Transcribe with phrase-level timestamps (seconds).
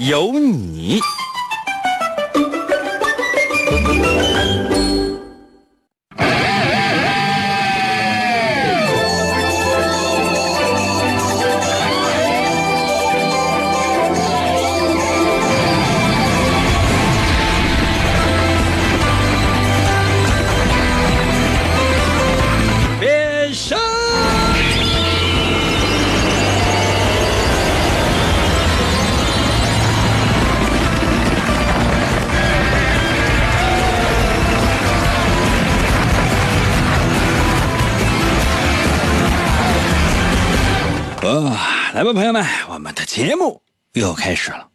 [0.00, 0.98] 有你。
[42.00, 43.60] 来吧，朋友们，我们的节目
[43.92, 44.66] 又开始了。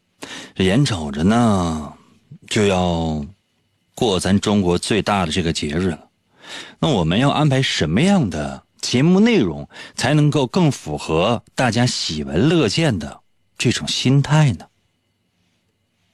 [0.58, 1.92] 眼瞅着呢，
[2.45, 3.26] 就要
[3.95, 6.08] 过咱中国最大的这个节日了。
[6.78, 13.22] 那我们要安排什么样的节目内容，才能够更符合大家喜闻乐见的
[13.58, 14.68] 这种心态呢？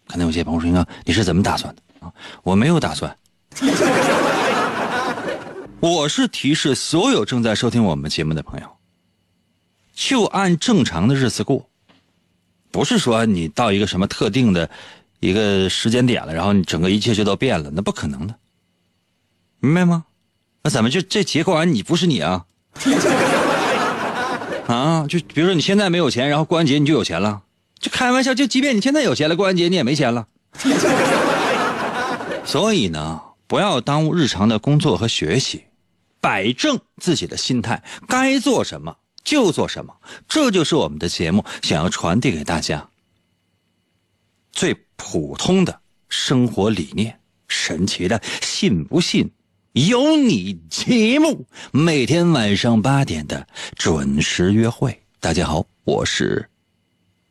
[0.07, 3.13] 可能有些朋友说：“应你是怎么打算的啊？”我没有打算，
[5.81, 8.77] 我是提示所有正在收听我们节目的朋友，
[10.09, 11.69] 就按正常的日子过，
[12.71, 14.67] 不是说你到一个什么特定的
[15.19, 18.33] 一个时间点了，然后你整个一切就都变了，那不可能的，
[19.59, 20.05] 明白吗？
[20.63, 22.45] 那怎么就这节过完你不是你啊？
[24.65, 27.43] 啊，就比如说你现在没有钱，然后过完节你就有钱了，
[27.79, 30.27] 就开玩笑，就即便你现在有钱了，过完节你也没钱了。
[32.43, 35.65] 所以呢，不要耽误日常的工作和学习，
[36.19, 39.95] 摆正自己的心态，该做什么就做什么，
[40.27, 42.89] 这就是我们的节目想要传递给大家
[44.51, 47.19] 最普通的生活理念。
[47.47, 49.29] 神奇的，信不信？
[49.73, 53.45] 有你节目，每天晚上八点的
[53.75, 55.01] 准时约会。
[55.19, 56.49] 大家好，我是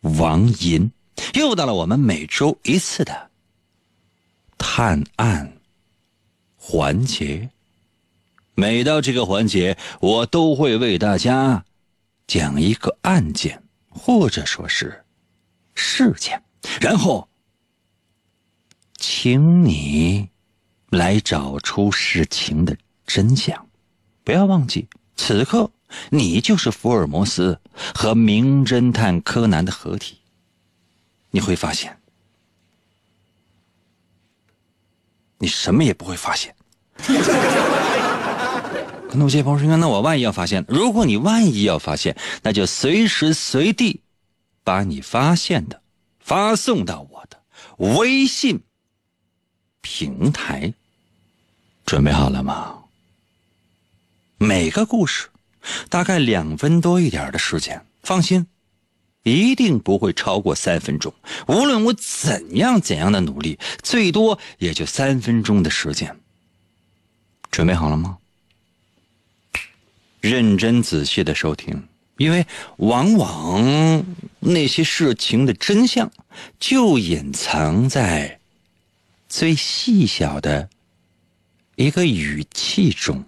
[0.01, 0.91] 王银，
[1.35, 3.31] 又到了我们每周一次的
[4.59, 5.53] 探案
[6.57, 7.49] 环节。
[8.55, 11.65] 每到这个环节，我都会为大家
[12.31, 15.05] 讲一个案件，或者说是
[15.75, 16.41] 事件，
[16.81, 17.29] 然后
[18.95, 20.29] 请你。
[20.91, 22.77] 来找出事情的
[23.07, 23.69] 真相，
[24.25, 25.71] 不要忘记，此刻
[26.09, 27.61] 你就是福尔摩斯
[27.95, 30.19] 和名侦探柯南的合体。
[31.31, 31.97] 你会发现，
[35.39, 36.57] 你什么也不会发现。
[39.11, 40.65] 可能有些朋友说：“那我万一要发现？
[40.69, 44.03] 如果你万一要发现，那就随时随地
[44.63, 45.83] 把你发现的
[46.21, 47.43] 发送到我的
[47.99, 48.61] 微信
[49.81, 50.73] 平台。”
[51.85, 52.85] 准备好了吗？
[54.39, 55.29] 每个故事
[55.89, 58.47] 大概两分多一点的时间，放心，
[59.25, 61.13] 一定不会超过三分钟。
[61.49, 66.17] 无论我怎样怎样的努力，最多也就三分钟的时间。
[67.51, 68.19] 准备好了吗？
[70.21, 71.83] 认真仔细的收听，
[72.17, 74.05] 因为往往
[74.41, 76.11] 那些事情的真相
[76.59, 78.39] 就隐藏在
[79.29, 80.69] 最细小的。
[81.77, 83.25] 一个语气中，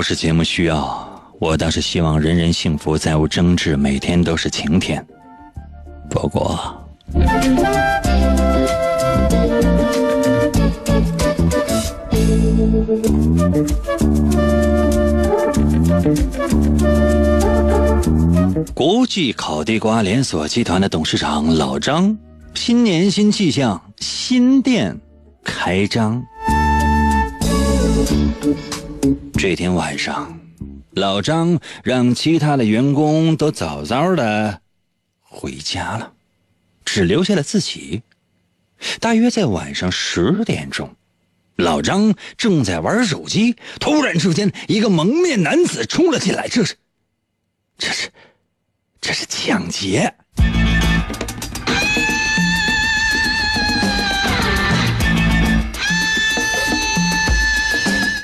[0.00, 5.06] 不是节目需要，我倒是希望人人幸福，再无争执，每天都是晴天。
[6.08, 6.58] 不过，
[18.72, 22.16] 国际烤地瓜连锁集团的董事长老张，
[22.54, 24.98] 新年新气象，新店
[25.44, 26.22] 开张。
[29.38, 30.38] 这天晚上，
[30.90, 34.60] 老张让其他的员工都早早的。
[35.20, 36.12] 回家了，
[36.84, 38.02] 只留下了自己。
[38.98, 40.94] 大约在晚上十点钟，
[41.56, 46.48] 老张正在玩手机，突然之间，一个蒙面男子冲了进来。
[46.48, 46.76] 这是，
[47.78, 48.10] 这是，
[49.00, 50.14] 这是抢劫！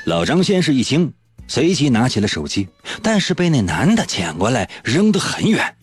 [0.07, 1.11] 老张先是一惊，
[1.49, 2.65] 随即拿起了手机，
[3.01, 5.75] 但是被那男的捡过来，扔得很远。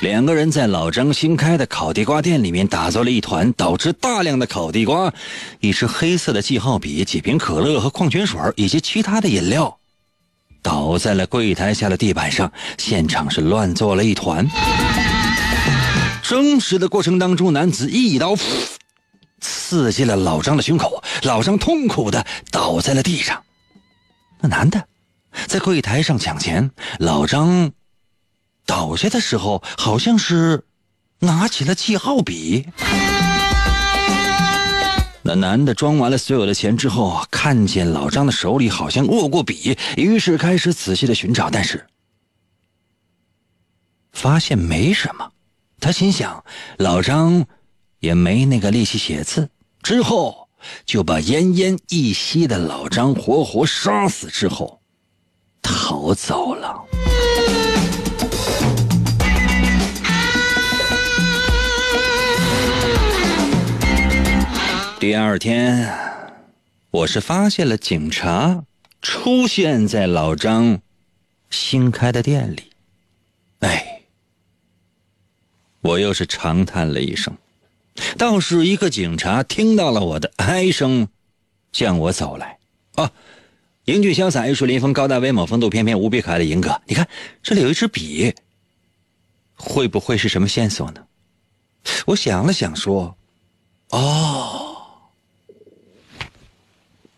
[0.00, 5.14] 两个人在老张新开的烤地瓜店里面打作了一团，导致大量的烤地瓜、
[5.60, 9.78] 一支黑色的记号笔、几瓶可乐和矿泉水以及其他的饮料，
[10.60, 14.44] 倒在了柜台下的地板上，现场是乱作了一团。
[16.24, 18.34] 争执的过程当中，男子一刀
[19.40, 23.42] 刺进了老张的胸口，老张痛苦的倒在了地上。
[24.40, 24.86] 那男的
[25.46, 27.72] 在柜台上抢钱，老张。
[28.64, 30.64] 倒下的时候，好像是
[31.20, 32.66] 拿起了记号笔。
[35.22, 41.86] 那男的装完了所有的钱之后，看见老张的手里好像握过笔，于是开始仔细的寻找，但是
[44.12, 45.30] 发现没什么。
[45.78, 46.44] 他心想，
[46.78, 47.46] 老张
[48.00, 49.48] 也没那个力气写字，
[49.82, 50.48] 之后
[50.84, 54.80] 就把奄奄一息的老张活活杀死之后，
[55.62, 56.84] 逃走了。
[64.98, 65.92] 第二天，
[66.90, 68.64] 我是发现了警察
[69.00, 70.80] 出现在老张
[71.50, 72.72] 新开的店里。
[73.60, 74.02] 哎，
[75.80, 77.36] 我又是长叹了一声。
[78.18, 81.08] 倒是一个警察听到了我的 哀声，
[81.72, 82.58] 向我走来。
[82.94, 83.10] 啊，
[83.84, 87.08] 英俊潇洒、玉树临风、高大威猛、风度翩翩、无比可爱的银哥，你看
[87.42, 88.34] 这里有一支笔，
[89.54, 91.06] 会不会是什么线索呢？
[92.06, 93.16] 我想了想，说
[93.90, 94.62] ：“哦。”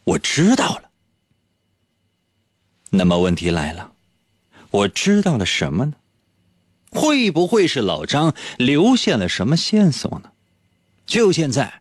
[0.04, 0.90] 我知道了。
[2.90, 3.92] 那么问题来了，
[4.70, 5.94] 我知道了什么呢？
[6.90, 10.32] 会不会是老张留下了什么线索呢？
[11.08, 11.80] 就现在，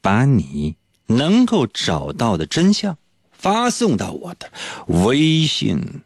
[0.00, 0.74] 把你
[1.06, 2.98] 能够找到的真相
[3.30, 4.50] 发送到我的
[4.88, 6.02] 微信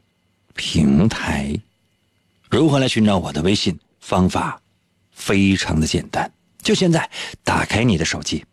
[0.54, 1.58] 平台。
[2.50, 3.80] 如何来寻找我的微信？
[4.00, 4.60] 方法
[5.10, 6.30] 非常的简单，
[6.60, 7.10] 就现在
[7.42, 8.44] 打开你的手机。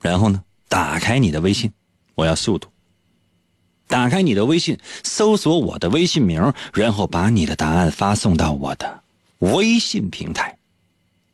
[0.00, 0.42] 然后呢？
[0.68, 1.70] 打开你的微信，
[2.14, 2.68] 我要速度。
[3.86, 9.02] 打开你的微信，搜索我的微信名，然后把你的答案发送到我的
[9.38, 10.58] 微信平台。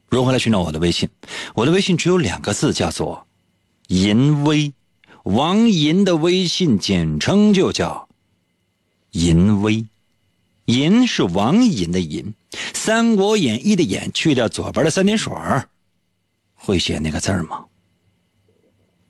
[0.09, 1.09] 如何来寻找我的微信？
[1.55, 3.27] 我的微信只有两个字，叫做
[3.89, 4.73] “淫微”。
[5.25, 8.09] 王淫的微信简称就叫
[9.13, 9.87] “淫微”。
[10.67, 12.35] 淫是王淫的淫，
[12.73, 15.33] 《三国演义》的演去掉左边的三点水
[16.55, 17.65] 会写那个字吗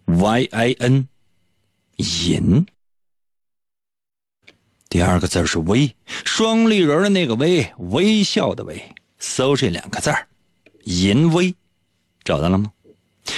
[0.07, 1.09] ？y i n，
[1.97, 2.67] 淫。
[4.95, 5.93] 第二个字是微，
[6.25, 8.81] 双立人的那个微，微笑的微。
[9.19, 10.29] 搜这两个字儿，
[10.85, 11.53] 淫微，
[12.23, 12.71] 找到了吗？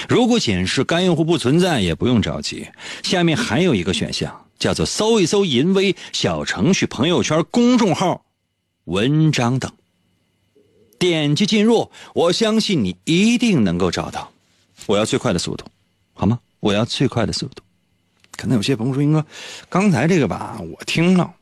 [0.07, 2.69] 如果显示该用户不存在，也不用着急。
[3.03, 8.27] 下面还有一个选项，叫做搜一搜淫微小程序、朋友圈、公众号、
[8.85, 9.73] 文章等。
[10.99, 14.31] 点击进入，我相信你一定能够找到。
[14.85, 15.65] 我要最快的速度，
[16.13, 16.39] 好吗？
[16.61, 17.63] 我要最快的速度，
[18.33, 19.25] 可能有些朋友说：“英哥，
[19.71, 21.33] 刚才这个吧，我听了，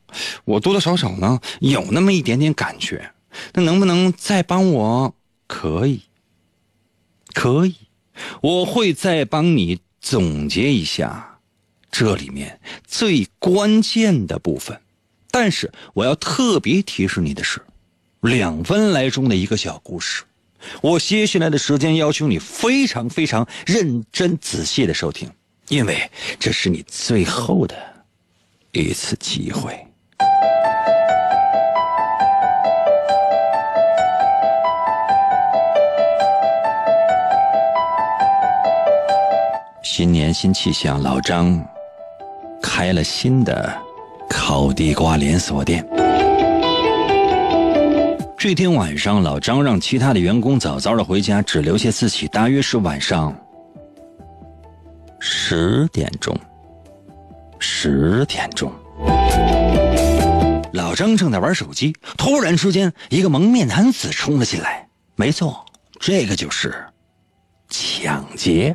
[0.44, 3.12] 我多多少少呢有那么一点点感觉，
[3.52, 5.14] 那能不能再帮我？
[5.46, 6.00] 可以，
[7.32, 7.74] 可以，
[8.40, 11.38] 我会再帮你总结一下
[11.90, 14.80] 这里面最关键的部分。
[15.30, 17.60] 但是我要特别提示你的是，
[18.20, 20.24] 两分来钟的一个小故事。”
[20.80, 25.30] 我接下来的时间要求你非常非常认真仔细的收听，
[25.68, 27.76] 因为这是你最后的
[28.72, 29.86] 一次机会。
[39.84, 41.62] 新年新气象，老张
[42.62, 43.70] 开了新的
[44.30, 45.86] 烤地瓜连锁店。
[48.38, 52.26] 这天晚上，老张让其他的员工早早的回家，只留下自己。
[52.28, 53.36] 大约是晚上
[55.20, 56.34] 十点钟。
[57.58, 58.72] 十点钟，
[60.72, 64.88] 老张正在玩手机，突然之间，一个蒙面男子冲了进来。
[65.14, 65.62] 没错，
[66.00, 66.74] 这个就是
[67.68, 68.74] 抢劫。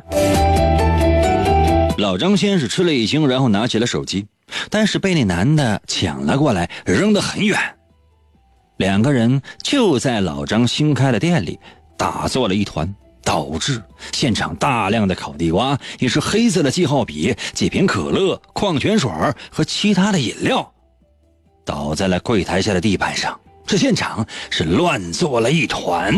[2.00, 4.26] 老张先是吃了一惊，然后拿起了手机，
[4.70, 7.58] 但是被那男的抢了过来，扔得很远。
[8.78, 11.58] 两个人就在老张新开的店里
[11.98, 12.92] 打作了一团，
[13.22, 19.10] 导致现场大量的烤地瓜、一支黑色的记号笔、几瓶可乐、矿泉水
[19.50, 20.72] 和其他的饮料
[21.66, 23.38] 倒在了柜台下的地板上。
[23.66, 26.14] 这现场是乱作了一团。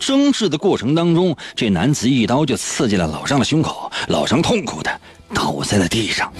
[0.00, 5.00] 争执的过程当中，这男子一刀就刺进了老张的胸口，老张痛苦的
[5.32, 6.32] 倒在了地上。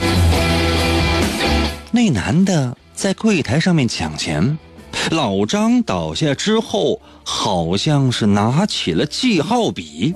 [1.92, 4.58] 那男的在柜台上面抢钱，
[5.10, 10.14] 老张倒下之后，好像是拿起了记号笔。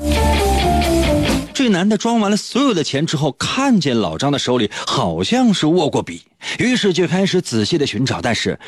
[1.52, 6.22] 这男的装完了所有的钱之后，看见老张的手里好像是握过笔，
[6.58, 8.58] 于是就开始仔细的寻找，但是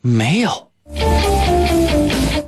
[0.00, 0.70] 没有。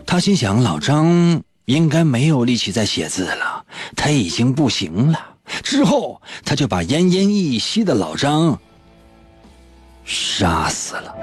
[0.06, 3.62] 他心想，老张应该没有力气再写字了，
[3.94, 5.20] 他已经不行了。
[5.62, 8.58] 之后，他就把奄奄一息的老张
[10.02, 11.14] 杀死了，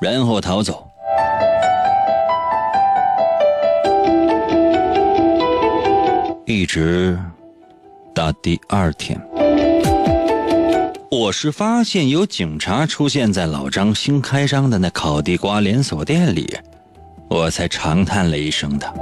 [0.00, 0.86] 然后逃走。
[6.46, 7.18] 一直
[8.14, 9.20] 到第二天，
[11.10, 16.58] 我是发现有警察出现在老张新开张的那烤地瓜连锁店里，
[17.30, 18.92] 我才长叹了一声的。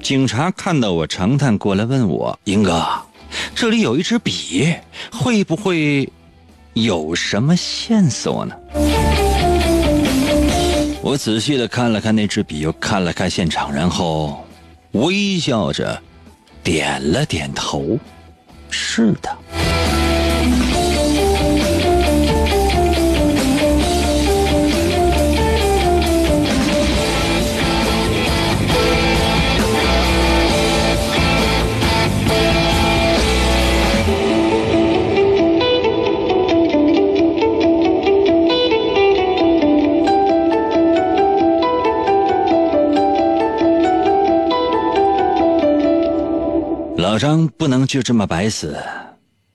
[0.00, 2.86] 警察看到我长叹过来问我：“英哥，
[3.56, 4.72] 这里有一支笔，
[5.10, 6.08] 会不会
[6.74, 8.54] 有什么线索呢？”
[11.02, 14.40] 我仔细的看了看那支笔，又看了看现场，然后。
[14.92, 16.00] 微笑着，
[16.62, 17.98] 点了点头。
[18.70, 19.36] 是的。
[47.14, 48.76] 老张不能就这么白死，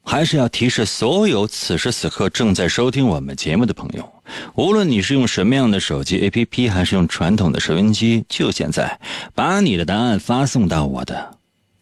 [0.02, 4.24] 还是要提示所有此时此刻正在收听我们节目的朋友，
[4.56, 8.98] 无论你是用什么样的手机 APP，还是用传统的收音机，就现在
[9.36, 11.38] 把你的答案发送到我的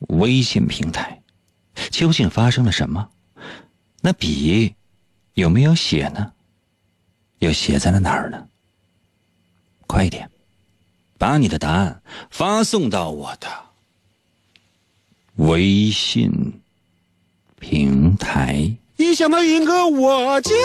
[0.07, 1.21] 微信平台。
[1.91, 3.07] 究竟发生了什么？
[4.01, 4.73] 那笔
[5.35, 6.31] 有没有写呢？
[7.37, 8.47] 又写在了哪儿呢？
[9.85, 10.27] 快一点，
[11.19, 13.66] 把你的答案发送到我的。
[15.37, 16.31] 微信
[17.59, 18.71] 平台。
[18.97, 20.55] 一想到云哥，我就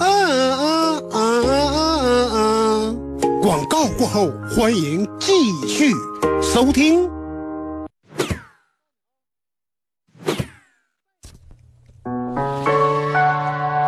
[0.00, 1.58] 啊啊啊啊
[2.34, 2.94] 啊！
[3.40, 5.32] 广告过后，欢迎继
[5.68, 5.92] 续
[6.42, 7.08] 收听。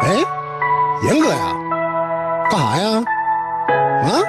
[0.02, 0.22] 哎，
[1.04, 1.56] 严哥呀，
[2.48, 3.04] 干啥呀？
[4.04, 4.22] 啊，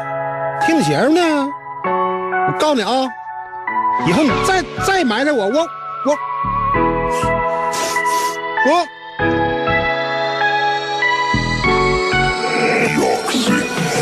[0.65, 1.21] 听节目呢？
[1.85, 3.07] 我告诉你啊。
[4.05, 5.67] 以后你再再埋汰我，我
[6.05, 6.17] 我
[8.69, 8.87] 我。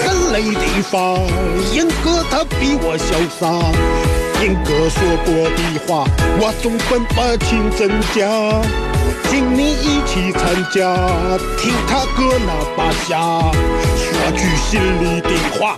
[0.04, 0.60] 人类的
[0.92, 0.98] 发，
[1.74, 3.10] 英哥他比我潇
[3.40, 3.48] 洒，
[4.44, 6.04] 英哥说过的话，
[6.40, 8.28] 我总分不清真假，
[9.30, 10.42] 请你一起参
[10.74, 10.94] 加，
[11.58, 13.16] 听他哥那把瞎，
[13.96, 15.78] 说句心里的话，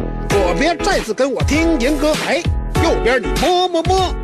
[0.31, 2.41] 左边再次跟我听银哥，哎，
[2.81, 4.15] 右边你么么么。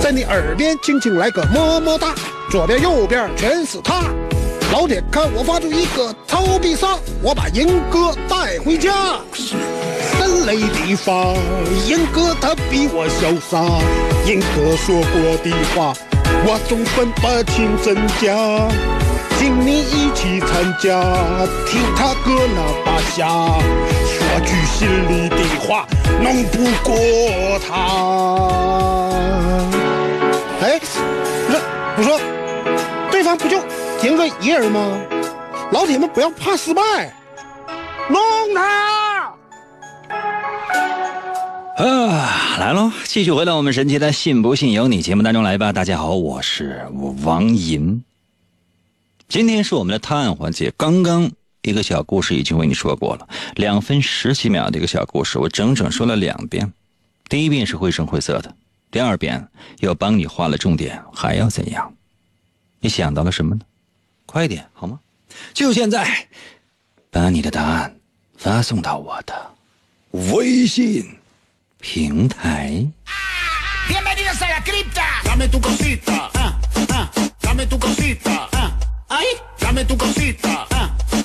[0.00, 2.14] 在你耳边轻轻来个么么哒，
[2.50, 4.04] 左边右边全是他。
[4.72, 9.18] 老铁，看我发出一个超必杀，我把银哥带回家。
[10.18, 11.34] 人类的发，
[11.86, 13.60] 银哥他比我潇洒。
[14.26, 15.92] 银哥说过的话，
[16.46, 18.34] 我总分不清真假。
[19.38, 21.02] 请你一起参加，
[21.66, 23.58] 听他哥那把瞎，
[24.34, 25.86] 说句心里的话，
[26.20, 26.92] 弄不过
[27.60, 27.72] 他。
[30.60, 30.98] 哎，不是，
[31.96, 32.18] 我说，
[33.12, 33.58] 对方不就
[34.02, 34.98] 赢个一人吗？
[35.70, 36.82] 老铁们不要怕失败，
[38.10, 38.20] 弄
[38.56, 39.34] 他！
[41.76, 45.72] 啊，来喽，继续回到我们神奇的“信不信由你”节目当中来吧。
[45.72, 46.84] 大家好，我是
[47.22, 48.02] 王银，
[49.28, 50.72] 今天是我们的探案环节。
[50.76, 51.30] 刚刚
[51.64, 56.70] 一个小故事已经为你说过了，两分十几秒的一个小故事，我整整说了两遍。
[57.26, 58.54] 第一遍是绘声绘色的，
[58.90, 61.94] 第二遍又帮你画了重点，还要怎样？
[62.80, 63.62] 你想到了什么呢？
[64.26, 65.00] 快点好吗？
[65.54, 66.28] 就现在，
[67.10, 67.96] 把你的答案
[68.36, 69.50] 发送到我的
[70.34, 71.16] 微信
[71.80, 72.86] 平台。
[73.88, 74.54] Bienvenidos a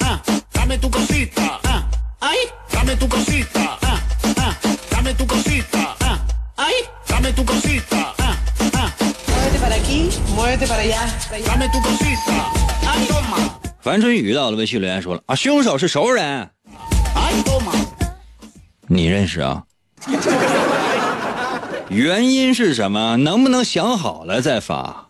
[0.09, 0.41] la cripta.
[0.53, 1.59] Dame tu cosita.
[1.63, 2.07] ah, ah, Dame tu cosita.
[2.11, 2.37] ah, Ay,
[2.71, 3.77] dame tu cosita.
[3.81, 3.99] ah,
[4.37, 4.55] ah,
[4.91, 5.95] Dame tu cosita.
[6.01, 6.17] ah,
[6.57, 6.73] Ay,
[7.07, 8.13] dame tu cosita.
[8.19, 8.35] ah, ah, Dame tu cosita.
[8.35, 8.75] ah, Ay, dame tu cosita.
[8.77, 8.91] ah, ah,
[9.29, 11.01] Muévete para aquí, muévete para allá.
[11.45, 12.35] Dame tu cosita.
[12.91, 13.37] Ay, toma.
[13.81, 16.49] 樊春雨到了微信留言说了啊，凶手是熟人.
[18.87, 19.63] 你认识啊？
[21.89, 23.15] 原因是什么？
[23.17, 25.07] 能不能想好了再发？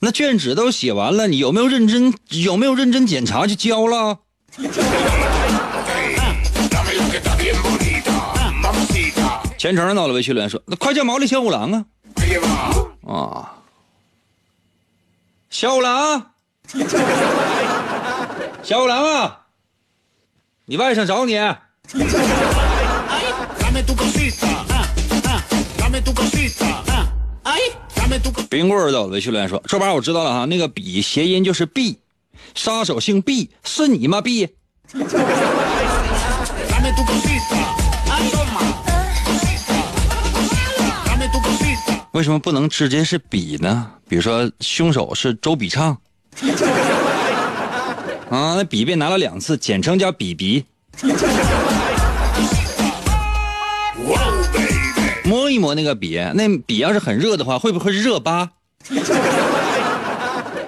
[0.00, 4.18] 那卷纸都写完了，你有没有认真有没有认真检查就交了.
[9.58, 11.84] 钱成到了微信留言说：“那快叫毛利小五郎啊
[13.06, 13.54] 啊！
[15.50, 16.26] 小五郎，
[18.62, 19.40] 小五郎啊，
[20.66, 21.34] 你外甥找你。”
[27.44, 27.72] Ay,
[28.48, 31.98] 冰棍儿的维修员说：“这把我知道了哈，那个笔谐音就是 B，
[32.54, 34.48] 杀手姓 B，是你吗 B？”
[42.12, 43.90] 为什么不能直接是笔呢？
[44.08, 45.96] 比如说凶手是周笔畅，
[48.30, 50.64] 啊，那笔被拿了两次，简称叫笔笔。
[55.50, 58.50] 一摸那个笔，那笔要是很热的话，会不会是热巴？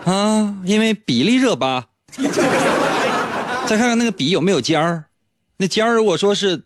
[0.05, 1.87] 啊，因为比例热巴。
[3.67, 5.05] 再看看那个笔有没有尖儿，
[5.59, 6.63] 那尖儿如果说是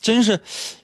[0.00, 0.40] 真是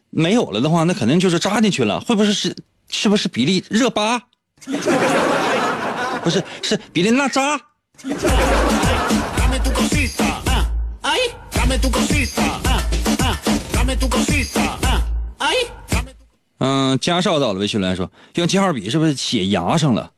[0.09, 2.57] 没有了的话，那肯定就是扎进去了，会不会是
[2.89, 4.23] 是不是比例热巴？
[6.23, 7.61] 不是，是比利娜扎。
[16.61, 20.11] 嗯，家少到了微信留言说，用记号笔是不是写牙上了？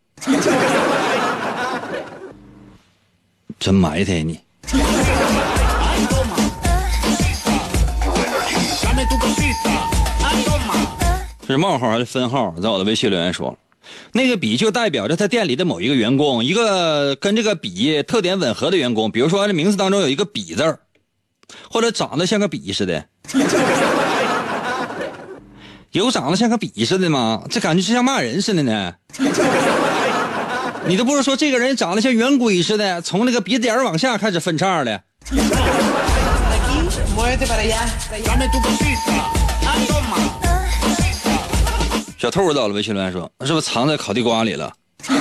[3.61, 4.41] 真埋汰你！
[11.47, 12.53] 这是冒号还是分号？
[12.61, 13.57] 在我的微信留言说，
[14.11, 19.13] 那个笔就代表着他店里的某一个员工，一个跟这个笔特点吻合的员工。
[19.13, 20.79] 比如说，这名字当中有一个“笔”字，
[21.71, 23.07] 或者长得像个笔似的。
[25.93, 27.43] 有长得像个笔似的吗？
[27.51, 28.95] 这感觉是像骂人似的呢。
[30.89, 35.01] 你都不是说这个人长得像圆规似的，从那个鼻子眼儿往下开始分叉的。
[42.19, 44.73] 小兔到了微信留言说：“是不是藏在烤地瓜里了？”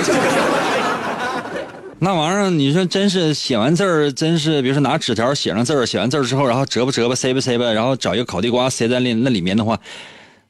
[1.98, 9.78] 那玩意儿，你说真是写完字儿，真是比如说拿纸条写上字儿，写完字儿之后，然后折吧折吧，塞吧塞吧，然后找一个烤地瓜塞在那那里面的话，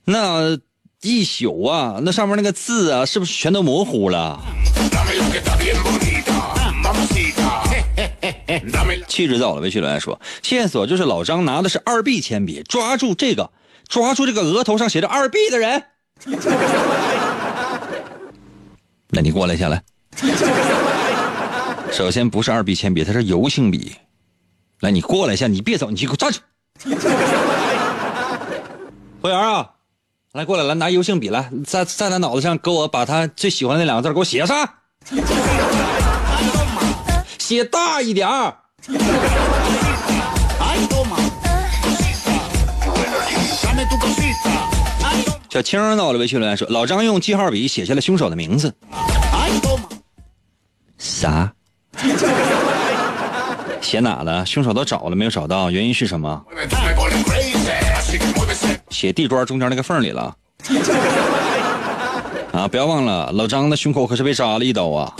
[0.04, 0.58] 那
[1.00, 4.40] 一宿啊，那上面那个字啊，是不是全都模糊了？
[9.06, 13.50] 气质到了，微信留言说：“线索就是老张拿的是二 B 铅笔，抓住这个，
[13.86, 15.82] 抓住这个额头上写着二 B 的人。
[19.10, 19.82] ”那你过来一下来。
[21.90, 23.94] 首先不是二 B 铅笔，它是油性笔。
[24.80, 26.40] 来，你过来一下，你别走，你给我站住。
[29.20, 29.70] 会员啊，
[30.32, 34.66] 来过来，来拿油性笔来，在在他脑子上给我把他最喜欢的那两个字给我写上，
[37.38, 38.56] 写大一点儿。
[45.50, 48.74] 小青儿到了微信留言说：“老张用记号笔写下了凶手的名字。
[50.96, 51.52] 啥？
[53.82, 54.46] 写哪了？
[54.46, 56.42] 凶手都找了，没有找到，原因是什么？
[58.92, 60.34] 写地砖中间那个缝里了。
[62.52, 65.10] 啊，不要忘了，老张的胸口可是被扎了一刀啊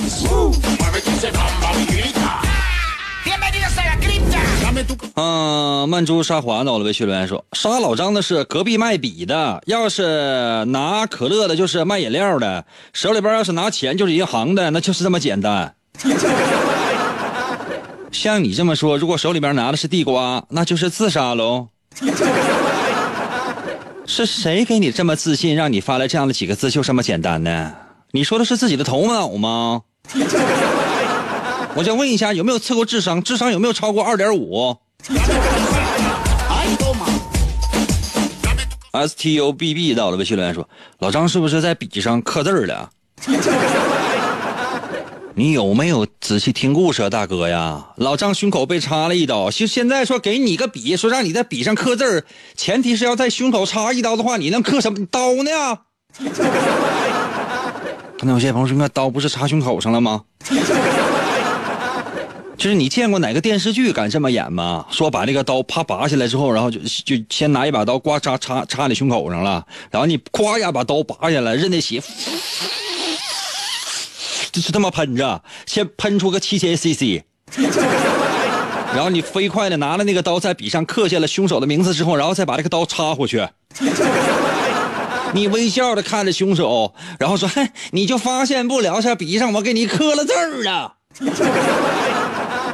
[5.14, 15.74] 嗯，曼珠沙华到了微信留言说，杀老张的是隔壁卖笔的，要是拿可乐的，就是卖饮料的，手里边要是拿钱就是银行的，那就是这么简单。
[18.11, 21.68] 像你这么说，如果手里边拿的是地瓜，那就是自杀喽。
[24.07, 27.73] 是谁给你这么自信，让你发来这样的几个字就这么简单呢？
[28.11, 29.83] 你说的是自己的头脑吗？
[31.75, 33.23] 我想问一下，有没有测过智商？
[33.23, 34.77] 智商有没有超过二点五
[38.93, 40.69] ？S T U B B 到了微信留言说
[41.01, 42.91] ：“老张是不是在笔上刻字了？”
[45.35, 47.87] 你有没有仔细听故事啊，大哥呀？
[47.97, 55.51] 老张胸口被插了一刀，就现在说给你个笔，说让你在笔上刻字儿，前提是要在胸口插一刀的话，你能刻什么刀呢？
[58.18, 60.23] 可能有些朋友说，那刀不是插胸口上了吗？
[62.59, 64.85] 就是你见过哪个电视剧敢这么演吗？
[64.90, 72.01] 说把那个刀啪拔下来之后，然后就就先拿一把刀刮插插插你胸口上了，然后你咵一下把刀拔下来，任那血，
[74.53, 77.23] 就是他妈喷着，先喷出个七千 CC，
[78.95, 83.49] 然后你飞快的拿了那个刀在笔上刻下了凶手的名字之后，然后再把这个刀插回去。
[85.35, 90.97] 你微笑的看着凶手，然后说：“嘿，你就发现不了，这笔上我给你刻了字儿了。”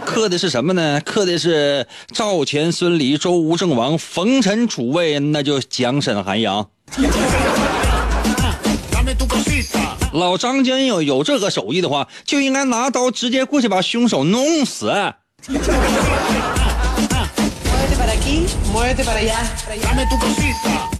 [0.04, 1.00] 刻的是什么呢？
[1.04, 6.68] 刻的是赵钱孙李周吴郑王冯陈楚卫，那就蒋沈韩杨。
[10.12, 14.92] 老张真有有这个手艺的话，就应该拿刀直接过去把凶手弄死。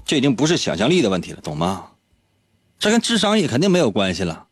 [0.05, 1.87] 这已经不是想象力的问题了，懂吗？
[2.79, 4.47] 这跟智商也肯定没有关系了。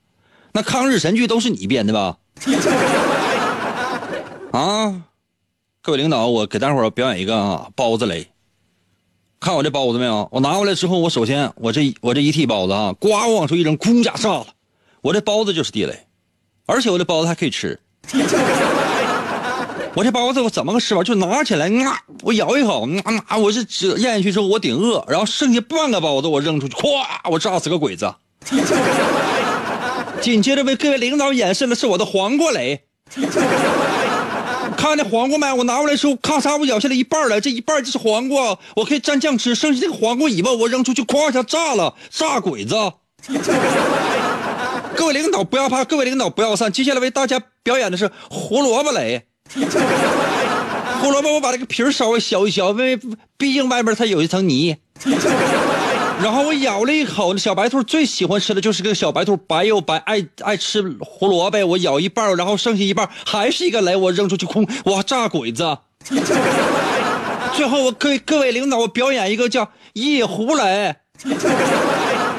[0.53, 2.17] 那抗日神剧都是你编的吧？
[4.53, 5.03] 啊，
[5.83, 8.29] 各位领导，我给大伙表演一个啊包子雷。
[9.39, 10.29] 看我这包子没有？
[10.33, 14.47] 我拿过来之后，我首先我这我这一屉包子啊，呱往出一扔，空家炸了。
[15.03, 16.07] 我这包子就是地雷，
[16.67, 17.79] 而且我这包子还可以吃。
[19.95, 21.03] 我这包子我怎么个吃法？
[21.03, 22.89] 就拿起来，啊，我咬一口，
[23.27, 23.65] 啊，我是
[23.99, 28.13] 咽下去之后我顶饿，然后剩下半个包子我扔出去，咵，我炸死个鬼子。
[30.21, 32.83] 紧接着为各位领导演示的是我的黄瓜雷。
[34.89, 35.53] 看那黄瓜没？
[35.53, 39.55] 我拿过来时候，咔嚓，我咬下来一半了，这一半就是黄瓜，我可以蘸酱吃。
[39.55, 42.75] 剩下这个黄瓜尾巴我扔出去，咵一下炸了，炸鬼子。
[44.97, 46.73] 各位领导不要怕，各位领导不要散。
[46.73, 49.27] 接下来为大家表演的是胡萝卜雷。
[51.01, 52.99] 胡萝卜我把这个皮儿稍微削一削，因为
[53.37, 54.77] 毕竟外面它有一层泥。
[56.23, 61.65] 然后我咬了一口，那小白兔最喜欢吃的就是个小白兔，白又白，爱爱吃胡萝卜。
[61.67, 65.79] 我咬一半，然后剩下一半还是一个雷，我扔出去空，哇，炸鬼子！
[67.55, 70.95] 最后我各各位领导，我表演一个叫夜壶雷。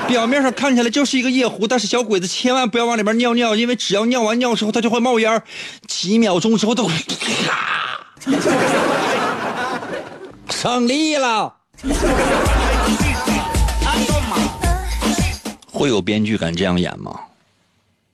[0.07, 5.41] 表面上看起来就是一个夜壶，但是小鬼子千万不要往里边尿尿，因为只要尿完尿之后，它就会冒烟，
[5.87, 6.89] 几秒钟之后都，
[10.49, 11.53] 胜利了。
[15.77, 17.19] 会有编剧敢这样演吗？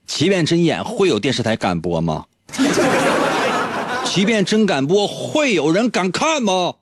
[0.06, 2.26] 即便真演，会有电视台敢播吗？
[4.04, 6.74] 即便真敢播，会有人敢看吗？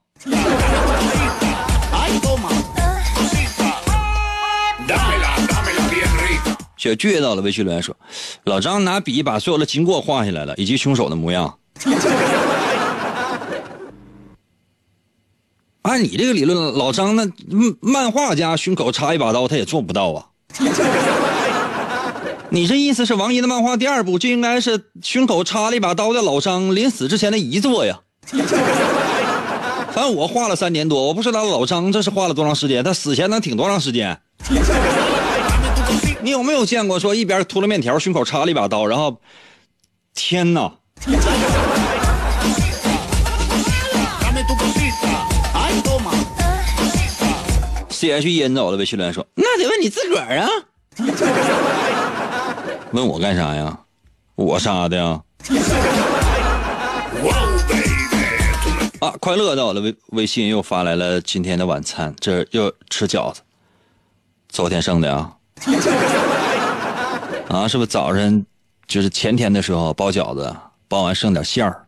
[6.77, 7.97] 小倔到了微信留言说
[8.42, 11.57] ：“老张拿笔把所有的经过画下来了，以及凶手的模样。
[15.83, 17.25] 按你这个理论，老张那
[17.81, 20.27] 漫画家胸口插一把刀，他也做不到啊。
[22.51, 28.01] 你这意思是王一的漫画第二部就应该是胸口插了一把刀的老张临死之前的遗作呀？
[29.93, 34.19] 反正我画了三年多，我不知道老张这是画了多长时间，他死前能挺多长时间？
[36.23, 39.21] 你有没有见过说一边秃了面条，胸口插了一把刀，然后，
[40.15, 40.73] 天哪！
[48.11, 50.49] H E 引走了微信留言说：“那得问你自个儿啊，
[52.93, 53.79] 问我干啥呀？
[54.35, 55.23] 我杀的呀。
[59.01, 63.41] 啊，快乐到了微微信又发来了今天的晚餐，这又吃饺子，
[64.49, 65.37] 昨天剩的啊，
[67.51, 68.47] 啊，是不是早上
[68.87, 70.57] 就是前天的时候包饺子，
[70.88, 71.87] 包完剩点馅儿，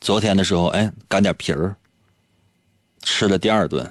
[0.00, 1.74] 昨天的时候哎擀点皮儿，
[3.02, 3.90] 吃了第二顿，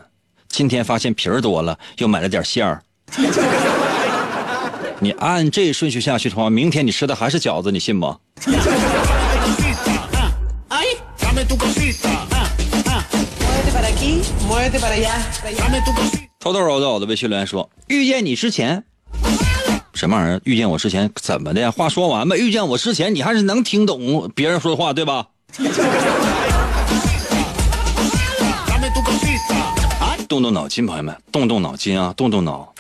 [0.50, 2.82] 今天发现皮儿多了，又买了点馅儿。
[5.00, 8.18] 你按这顺序下去的话，明天你吃的还是饺子，你信吗.
[8.46, 10.32] Ah.
[10.70, 10.84] Ah,
[12.86, 13.04] ah.
[16.40, 18.84] 偷偷揉到我的微信留言说：“遇见你之前，
[19.94, 20.42] 什么玩意儿？
[20.44, 21.72] 遇见我之前怎么的呀？
[21.72, 22.36] 话说完吧。
[22.36, 25.28] 遇见我之前，你还是能听懂别人说的话，对吧？
[30.30, 32.72] 动动脑筋，朋友们，动动脑筋啊，动动脑。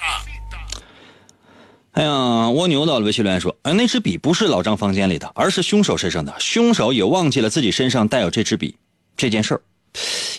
[1.93, 6.31] 哎呀，蜗牛到了微信留言说：“哎，那支笔不是老张房间里的，而是凶手身上的。
[6.39, 8.75] 凶手也忘记了自己身上带有这支笔。
[9.17, 9.61] 这件事儿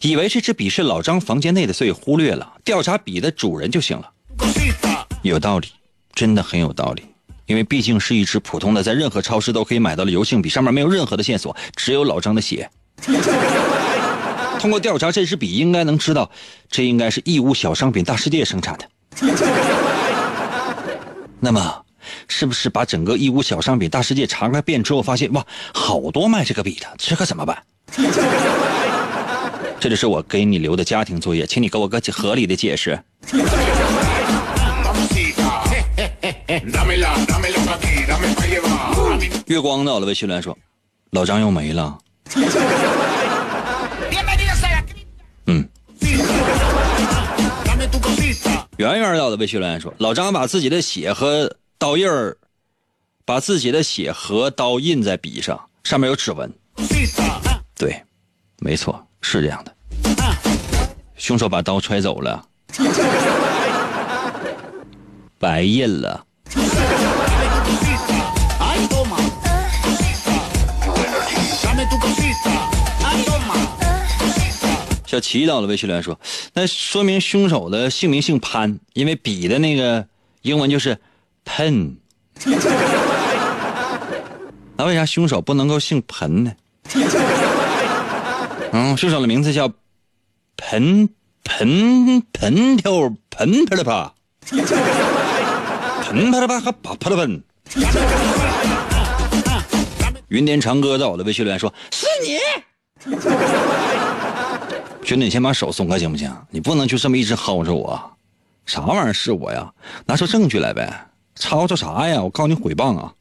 [0.02, 4.08] 以为这支笔是老张房间内的，所以忽略了调查笔的主人就行了。
[5.22, 5.66] 有道理，
[6.14, 7.02] 真的很有道理。
[7.46, 12.70] 因为毕竟是一支普通的，在任何超市都可以买到的油性笔，上面没有任何的线索，只有老张的血。
[14.60, 16.30] 通过调查这支笔，应该能知道，
[16.68, 18.86] 这应该是义乌小商品大世界生产的。
[21.40, 21.82] 那么，
[22.28, 25.42] 是不是把整个义乌小商品大世界查个遍之后，发现哇，
[25.72, 27.56] 好多卖这个笔的，这可怎么办？
[29.80, 33.02] 这就是我给你留的家庭作业，请你给我个合理的解释。
[39.46, 40.54] 月光到了，微信留言说
[41.12, 41.96] ：“老张又没了。
[48.80, 52.34] 圆圆要的，微信留言说：“老张把自己的血和刀印儿，
[53.26, 56.50] 把自己的血和刀印在笔上，上面有指纹。
[57.76, 58.02] 对，
[58.58, 59.76] 没错，是这样的。
[61.18, 62.42] 凶手把刀揣走了，
[65.38, 66.24] 白印了。
[75.10, 76.20] 小齐到了，微信留言说
[76.54, 80.06] ：“那说明凶手的姓名姓潘，因为笔的那个
[80.42, 80.96] 英文就是
[81.44, 81.96] pen。
[84.76, 86.52] 那为啥凶手不能够姓彭呢？
[88.70, 89.72] 嗯，凶手的名字叫
[90.56, 91.08] 彭
[91.42, 94.14] 彭彭条彭啪啦啪，
[96.04, 97.42] 彭啪啦啪和啪啪啦喷。
[100.28, 102.38] 云巅长歌到我的微信留言说：“是你。”
[105.02, 106.30] 兄弟，你先把手松开行不行？
[106.50, 108.00] 你不能就这么一直薅着我，
[108.66, 109.68] 啥玩意儿是我呀？
[110.06, 110.88] 拿出证据来呗！
[111.34, 112.22] 吵吵啥呀？
[112.22, 113.12] 我告诉你诽谤啊！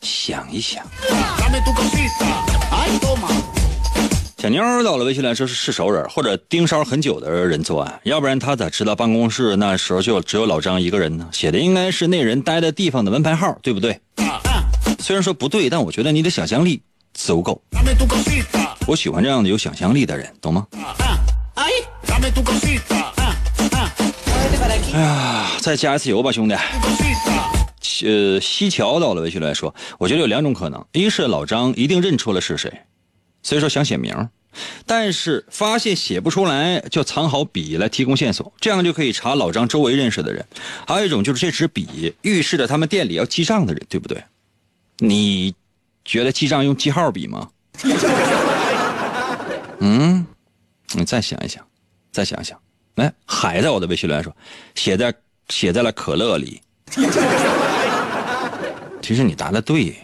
[0.00, 0.84] 想一想，
[4.42, 11.28] 小妞儿到了微信来说是是熟人，或者盯梢很久的人作案，要不然他咋知道办公室那时候就只有老张一个人呢？
[11.30, 14.00] 写的应该是那人待的地方的门牌号，对不对？
[14.98, 16.82] 虽然说不对，但我觉得你的想象力
[17.14, 17.62] 足够。
[18.88, 20.66] 我喜欢这样的有想象力的人，懂吗.
[20.72, 20.92] Ah,
[21.54, 21.78] ah,
[24.68, 24.96] aquí.
[24.96, 26.56] 啊，再加一次油吧，兄弟。
[28.04, 32.72] 呃，西桥到了微信来说，我觉得有两种可能：一是老张一定认出了是谁，
[33.42, 34.28] 所以说想写名，
[34.86, 40.46] 但是发现写不出来，就藏好笔来提供线索，这样就可以查老张周围认识的人。
[40.86, 44.22] 还有一种就是这支笔预示着他们店里要记账的人，对不对？
[44.98, 45.54] 你
[46.04, 47.48] 觉得记账用记号笔吗？
[49.80, 50.24] 嗯，
[50.92, 51.66] 你再想一想，
[52.12, 52.56] 再想一想。
[52.94, 54.36] 来，海在我的微信留言说，
[54.74, 55.12] 写在
[55.48, 56.60] 写在了可乐里。
[59.00, 59.96] 其实你答的对，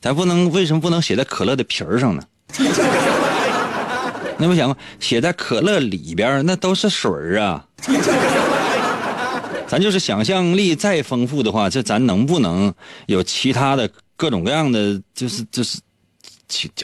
[0.00, 2.22] 咱不能为什么不能写在可乐的皮儿上呢？
[2.56, 7.64] 你有没有想过，写在可乐里边那都是水儿啊？
[9.66, 12.72] 咱就是想象力再丰富的话，这咱能不能
[13.06, 15.78] 有其他的各种各样的，就是就是，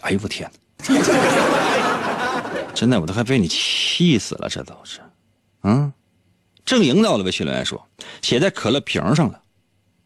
[0.03, 0.51] 哎呦我天！
[2.75, 5.01] 真的，我都快被你气死了，这都是，
[5.63, 5.91] 嗯，
[6.67, 7.83] 正营到了微信留言说，
[8.21, 9.41] 写在可乐瓶上了。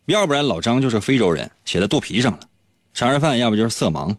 [0.06, 2.38] 要不然老张就是非洲人，写在肚皮上了；
[2.94, 4.14] 杀人犯要不就是色盲。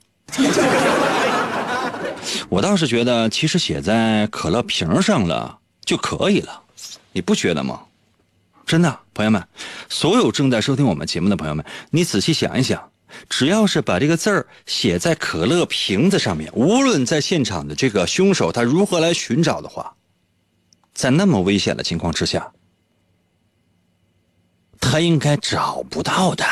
[2.49, 6.63] 我倒是觉得，其实写在可乐瓶上了就可以了，
[7.11, 7.81] 你不觉得吗？
[8.65, 9.47] 真的，朋友们，
[9.87, 12.91] 所有正在收听我们节目的朋友们，你仔细想一想，
[13.29, 19.95] 只要是把这个字儿写在可乐瓶子上面，无论在现场的这个凶手他如何来寻找的话，
[20.93, 22.51] 在那么危险的情况之下，
[24.79, 26.45] 他应该找不到的。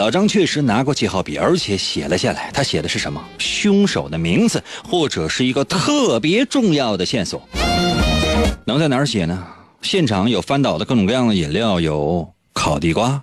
[0.00, 2.50] 老张确实拿过记号笔，而且写了下来。
[2.54, 3.22] 他写的是什么？
[3.36, 7.46] 凶手的名字，或者是一个特别重要的线索。
[8.64, 9.46] 能在哪儿写呢？
[9.82, 13.22] 现场有翻倒的各种各样的饮料，有烤地瓜，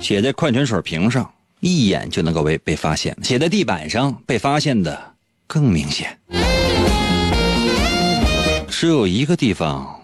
[0.00, 5.00] 写在矿泉水瓶上，一眼就能够被被发现；写在地板上，被发现的
[5.46, 6.18] 更明显。
[8.68, 9.97] 只有一个地方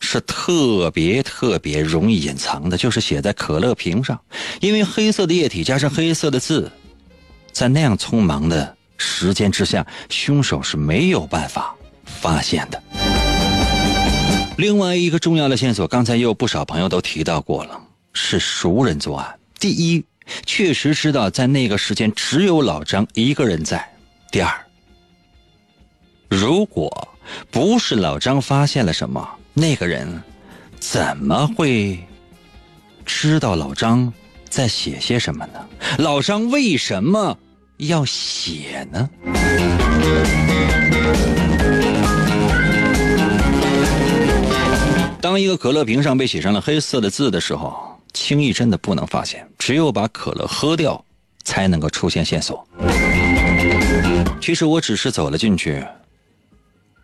[0.00, 4.20] 是特别特别容易隐藏的，就是写在可乐瓶上，
[4.60, 6.70] 因为黑色的液体加上黑色的字，
[7.52, 12.82] 在那样匆忙的时间之下，凶手是没有办法发现的。
[14.56, 17.80] 另外一个重要的线索，刚才也有不少朋友都提到过了，
[18.12, 19.38] 是熟人作案。
[19.58, 20.04] 第一，
[20.44, 23.78] 确实知道在那个时间只有老张一个人在；
[24.32, 24.52] 第二，
[26.28, 27.08] 如果
[27.50, 29.28] 不是老张发现了什么，
[29.60, 30.08] 那个人
[30.78, 31.98] 怎么会
[33.04, 34.10] 知道老张
[34.48, 35.68] 在写些什么呢？
[35.98, 37.36] 老张为什么
[37.76, 39.10] 要写呢？
[45.20, 51.04] 当一个可乐瓶上被写上了黑色的字的时候，轻易真的不能发现，只有把可乐喝掉，
[51.44, 52.66] 才能够出现线索。
[54.40, 55.84] 其实我只是走了进去，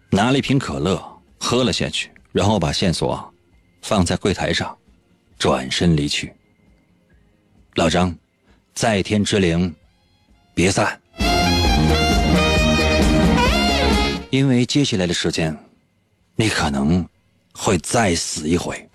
[0.08, 0.98] 拿了一瓶可乐
[1.38, 3.32] 喝了下去，然后把线索
[3.82, 4.76] 放在柜台上，
[5.38, 6.32] 转身离去。
[7.74, 8.14] 老张，
[8.74, 9.74] 在天之灵，
[10.54, 11.00] 别散，
[14.30, 15.56] 因为接下来的时间，
[16.36, 17.06] 你可能。
[17.58, 18.86] 会再死一回。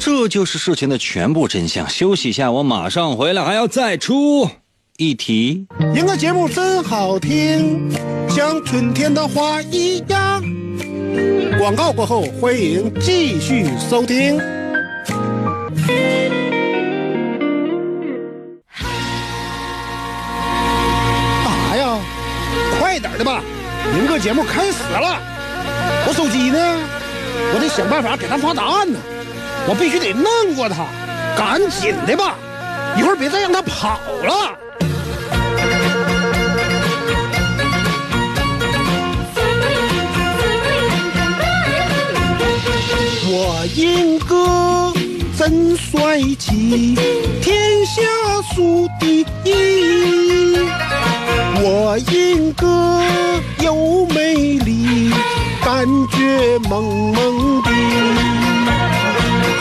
[0.00, 1.86] 这就是事情的全部真相。
[1.86, 4.48] 休息一下，我马上回来，还要再出
[4.98, 5.66] 一题。
[5.94, 7.90] 赢个节目真好听，
[8.28, 10.42] 像春天的花一样。
[11.58, 14.38] 广告过后，欢迎继续收听。
[14.38, 14.46] 干
[21.70, 21.98] 啥呀？
[22.78, 23.42] 快点的吧，
[23.94, 25.18] 明个节目开始了，
[26.06, 26.58] 我手机呢？
[27.54, 28.98] 我得想办法给他发答案呢，
[29.68, 30.86] 我必须得弄过他，
[31.36, 32.34] 赶紧的吧，
[32.98, 34.58] 一会儿别再让他跑了。
[43.76, 44.90] 英哥
[45.36, 46.94] 真帅气，
[47.42, 48.00] 天下
[48.54, 50.56] 数第一。
[51.60, 53.02] 我英哥
[53.62, 54.34] 又美
[54.64, 55.10] 丽，
[55.62, 57.70] 感觉萌萌的。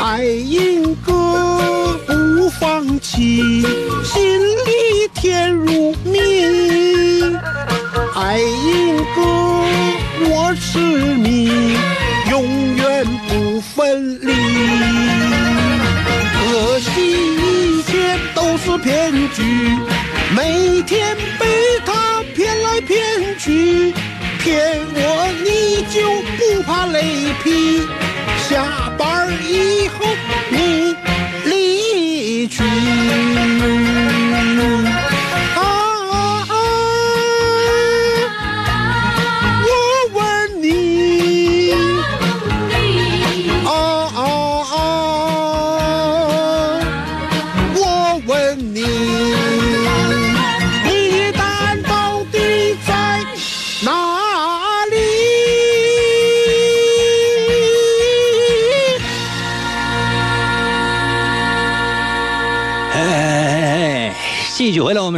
[0.01, 3.41] 爱英哥不放弃，
[4.01, 6.15] 心里甜如蜜。
[8.15, 9.21] 爱英哥
[10.29, 11.75] 我痴迷，
[12.35, 14.33] 永远不分离。
[16.33, 16.89] 可惜
[17.37, 19.41] 一切都是骗局，
[20.35, 21.45] 每天被
[21.85, 22.81] 他骗来。
[22.81, 22.99] 骗
[23.39, 23.93] 去
[24.39, 27.81] 骗我，你就不怕雷劈？
[28.49, 28.91] 下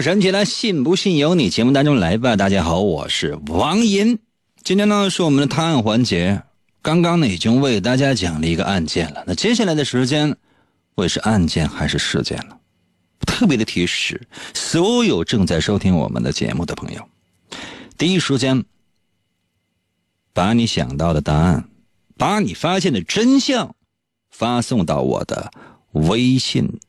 [0.02, 2.36] 神奇的“信不信由你”节目当中来吧。
[2.36, 4.20] 大家好，我是王银。
[4.64, 6.44] 今天呢是我们的探案环节。
[6.82, 9.24] 刚刚呢已经为大家讲了一个案件了。
[9.26, 10.36] 那接下来的时间，
[10.96, 12.60] 会是案件还是事件了？
[13.26, 17.08] 特别的提示：所有正在收听我们的节目的朋友，
[17.98, 18.64] 第一时间
[20.34, 21.68] 把你想到的答案，
[22.18, 23.76] 把你发现的真相，
[24.30, 25.52] 发送到我的
[25.92, 26.80] 微信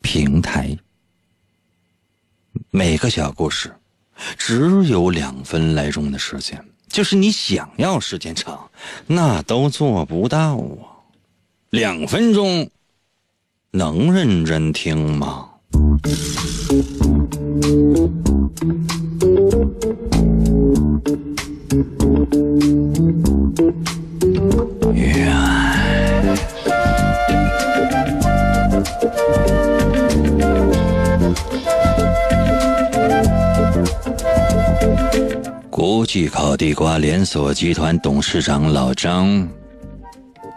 [0.00, 0.76] 平台。
[2.70, 3.74] 每个小故事
[4.36, 8.70] 只有两分来钟的时间，就是你想要时间长，
[9.06, 11.04] 那都做不到啊！
[11.70, 12.70] 两分钟
[13.70, 15.50] 能认真听吗？
[36.06, 39.46] 际烤地瓜连锁集团董事长老张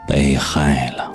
[0.08, 1.12] 被害了。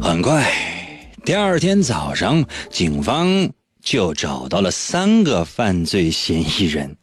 [0.00, 0.50] 很快，
[1.24, 3.50] 第二天早上，警方
[3.82, 6.96] 就找到了三个犯罪嫌疑人。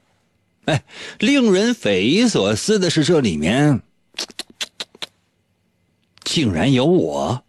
[0.65, 0.81] 哎，
[1.19, 3.79] 令人匪夷所思的是，这里面。
[6.25, 7.39] 竟然有我！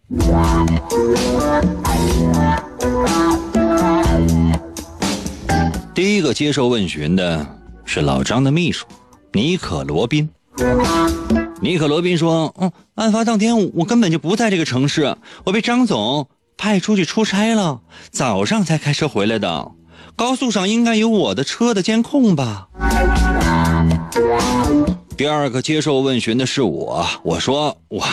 [5.93, 7.45] 第一个接受问询的
[7.85, 8.85] 是老张的秘书
[9.33, 10.29] 尼可罗宾。
[11.59, 19.71] 尼可罗宾说：“嗯，案发当天我根本就不在这个城市，我被张总派出去出差了，早上才开车回来的。
[20.15, 22.67] 高速上应该有我的车的监控吧？”
[25.17, 28.03] 第二个接受问询的是我，我说我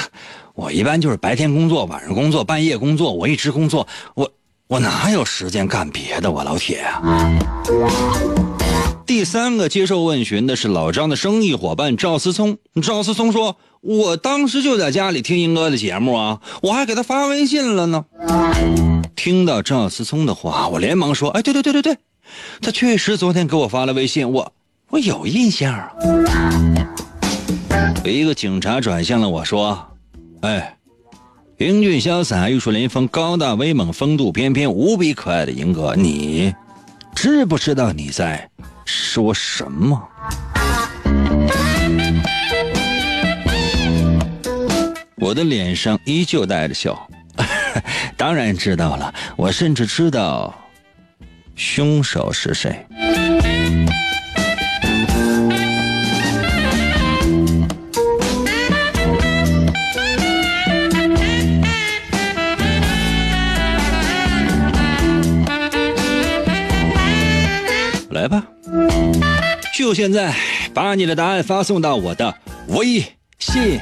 [0.54, 4.30] 我一般就是白天工作，晚上工作，半夜工作，我一直工作，我
[4.68, 6.30] 我哪有时间干别的？
[6.30, 7.02] 我老铁啊！
[9.04, 12.56] 第三个接受问询的是老张的生意伙伴赵思聪。
[12.80, 18.04] 赵思聪说：“我当时就在家里听英哥的节目啊，我还给他发微信了呢。”
[19.16, 21.98] 听到赵思聪的话，我连忙说：“哎，对对对对对，
[22.62, 24.52] 他确实昨天给我发了微信，我
[24.90, 25.90] 我有印象啊。”
[28.06, 29.86] 一个警察转向了我说
[30.44, 30.76] ：“哎，
[31.56, 36.54] 英俊潇洒、玉树临风、高大威猛、风度翩翩、无比可爱的英哥，你
[37.14, 38.50] 知不知道你在？”
[38.84, 40.06] 说什么？
[45.16, 47.08] 我的脸上依旧带着笑。
[48.14, 50.54] 当然知道了，我甚至知道
[51.56, 52.84] 凶手是谁。
[69.94, 70.34] 现在，
[70.74, 72.34] 把你的答案发送到我的
[72.68, 73.00] 微
[73.38, 73.80] 信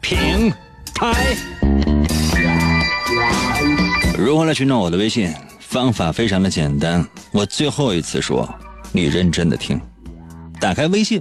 [0.00, 0.52] 平
[0.94, 1.34] 台。
[4.18, 5.32] 如何来寻找我的微信？
[5.58, 7.04] 方法非常的简单。
[7.32, 8.48] 我最后一次说，
[8.92, 9.80] 你认真的听。
[10.60, 11.20] 打开微信，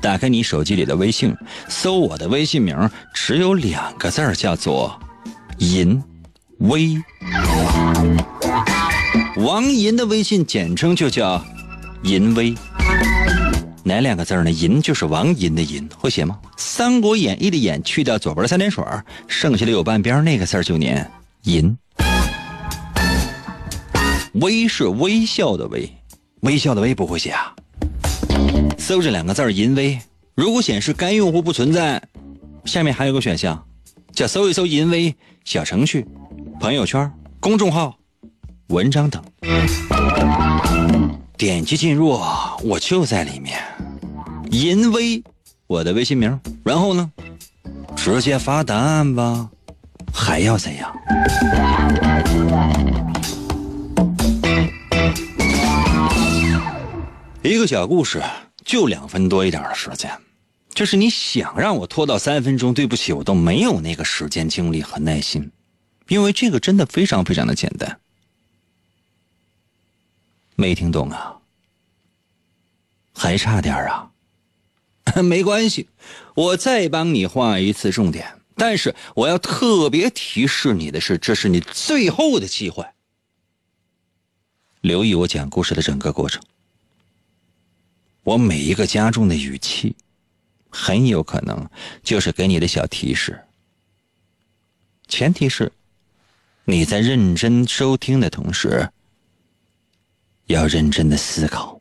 [0.00, 1.36] 打开你手机里的微信，
[1.68, 4.98] 搜我的微信名，只有两个字叫做
[5.58, 6.02] “银
[6.58, 7.00] 微”。
[9.36, 11.44] 王银的微信简称就叫
[12.02, 12.54] “银微”。
[13.82, 14.50] 哪两个字呢？
[14.50, 16.38] 银就是王银的银，会写吗？
[16.56, 18.84] 《三国演义》的演去掉左边的三点水，
[19.26, 21.10] 剩下的有半边那个字就念
[21.44, 21.76] 银。
[24.34, 25.90] 微是微笑的微，
[26.40, 27.54] 微笑的微不会写啊。
[28.78, 29.98] 搜这两个字银微，
[30.34, 32.00] 如果显示该用户不存在，
[32.66, 33.66] 下面还有个选项，
[34.12, 35.14] 叫搜一搜银微
[35.44, 36.06] 小程序、
[36.60, 37.10] 朋友圈、
[37.40, 37.96] 公众号、
[38.68, 39.22] 文章等。
[41.36, 42.20] 点击进入，
[42.62, 43.58] 我就在里面。
[44.50, 45.22] 银威，
[45.66, 46.40] 我的微信名。
[46.64, 47.10] 然后呢，
[47.96, 49.48] 直接发答案吧，
[50.12, 50.92] 还要怎样？
[57.42, 58.22] 一个小故事，
[58.64, 60.10] 就两分多一点的时间。
[60.74, 65.50] 就是你想让我拖到三分钟，对不起，我都没有那个时间、精力和耐心，
[66.08, 67.98] 因为这个真的非常非常的简单。
[70.56, 71.36] 没听懂啊？
[73.14, 74.10] 还差点啊？
[75.24, 75.88] 没关系，
[76.34, 78.40] 我再帮你画一次重点。
[78.56, 82.84] 但是我要特别提示你的是，这是你最后的机会。
[84.80, 86.42] 留意我讲故事的整个过程，
[88.22, 89.96] 我每一个加重的语气，
[90.68, 91.68] 很有可能
[92.02, 93.40] 就是给你的小提示。
[95.08, 95.72] 前提是
[96.64, 98.88] 你在认真收听的同时。
[100.46, 101.79] 要认真的思考。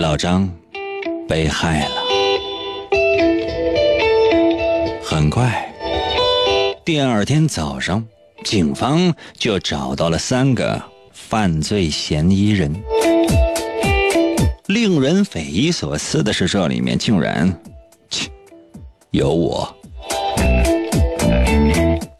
[0.00, 0.50] 老张
[1.28, 1.90] 被害了，
[5.04, 5.70] 很快，
[6.86, 8.02] 第二天早上，
[8.42, 10.82] 警方就找到了三个
[11.12, 12.74] 犯罪嫌疑人。
[14.68, 17.54] 令人匪夷所思的是，这里面竟然，
[18.08, 18.30] 切，
[19.10, 19.76] 有我。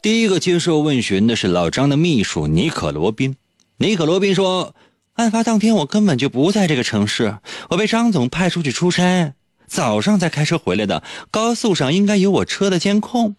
[0.03, 3.35] 第一个接受问询的是老张的秘书尼可罗宾。
[3.79, 4.75] 尼可罗宾说
[5.21, 7.37] ：“案发当天我根本就不在这个城市，
[7.69, 9.35] 我被张总派出去出差，
[9.67, 11.03] 早上才开车回来的。
[11.31, 13.37] 高速上应该有我车的监控。”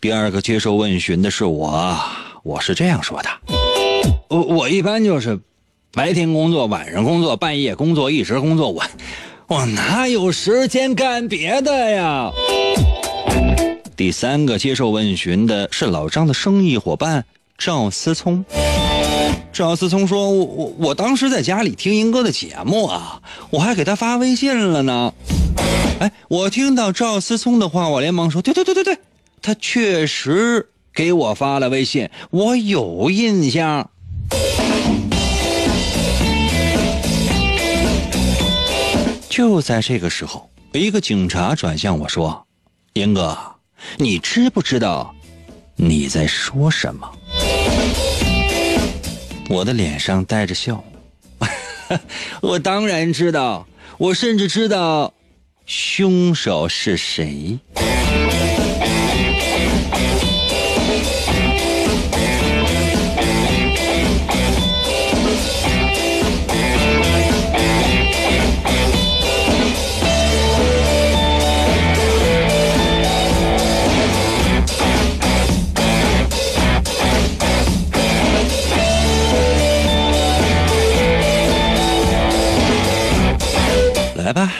[0.00, 1.96] 第二个接受问询的是我，
[2.42, 3.28] 我是这样说的
[4.28, 5.38] ：“我我一般就是
[5.92, 8.82] 白天工作，晚上工作，半夜工作，一直工作，我
[9.46, 12.32] 我哪有时间干别的呀？”
[13.96, 17.24] 第三个接受问询的是老张的生意伙伴
[17.56, 18.44] 赵思聪。
[19.58, 25.12] 赵思聪说：“我我我当时在家里听英哥的节目啊，我还给他发微信了呢。”
[25.98, 28.98] 哎，我听到赵思聪的话，我连忙说：“对对对对对，
[29.42, 33.90] 他确实给我发了微信，我有印象。”
[39.28, 42.46] 就在这个时候，一个警察转向我说
[42.94, 43.36] ：“英哥。”
[43.98, 45.12] 你知不知道
[45.74, 47.10] 你在说什么？
[49.48, 50.82] 我的脸上带着笑，
[52.42, 55.12] 我当然知道，我甚至知道
[55.66, 57.58] 凶手是谁。
[84.28, 84.52] 来吧。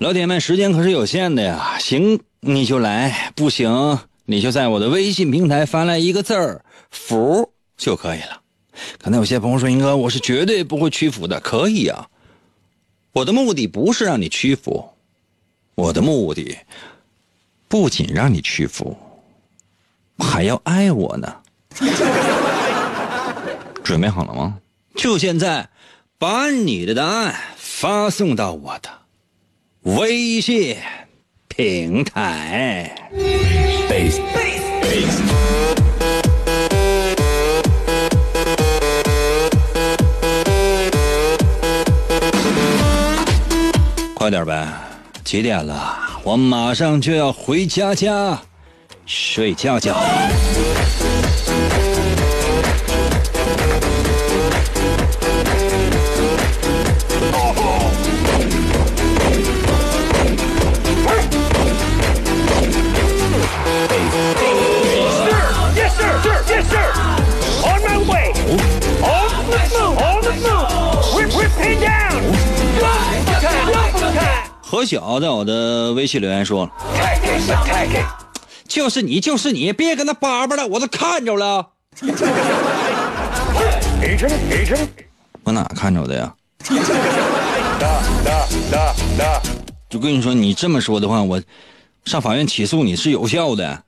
[0.00, 8.40] 老铁们，时间可是有限的呀，行你就来，不行你就在我的微信平台发来一个字儿“服”就可以了。
[8.98, 12.08] 可能有些朋友说：“英哥，我是绝对不会屈服的。”可以啊，
[13.12, 14.88] 我的目的不是让你屈服，
[15.76, 16.58] 我的目的
[17.68, 18.96] 不仅让你屈服，
[20.18, 21.32] 还要爱我呢。
[23.86, 24.58] 准备好了吗？
[24.96, 25.68] 就现在，
[26.18, 28.90] 把你的答案发送到我的
[29.82, 30.76] 微信
[31.46, 32.92] 平台。
[44.16, 44.66] 快点呗，
[45.22, 45.96] 几点了？
[46.24, 48.42] 我马上就要回家家
[49.06, 49.96] 睡觉觉。
[74.68, 76.68] 何晓在我的微信留言说
[78.66, 81.68] ：“就是你，就是你，别跟他叭叭了，我都看着了。”
[85.44, 86.34] 我哪看着的呀？
[89.88, 91.40] 就跟你说，你这么说的话，我
[92.04, 93.84] 上法院起诉你是有效的。